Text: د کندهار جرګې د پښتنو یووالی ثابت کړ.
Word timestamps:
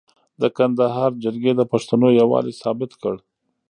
د 0.41 0.43
کندهار 0.57 1.11
جرګې 1.23 1.53
د 1.55 1.61
پښتنو 1.71 2.07
یووالی 2.19 2.53
ثابت 2.61 2.91
کړ. 3.01 3.15